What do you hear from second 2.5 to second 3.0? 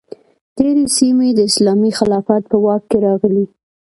په واک کې